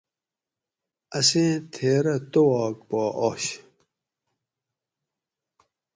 [1.17, 3.43] اسیں تھیرہ تواک پا آش